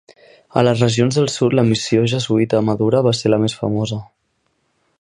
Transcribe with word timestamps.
A 0.59 0.61
les 0.67 0.79
regions 0.83 1.19
del 1.19 1.27
sud 1.33 1.55
la 1.59 1.65
missió 1.67 2.07
jesuïta 2.13 2.57
a 2.61 2.63
Madura 2.71 3.03
va 3.09 3.13
ser 3.19 3.33
la 3.35 3.39
més 3.45 3.57
famosa. 3.61 4.01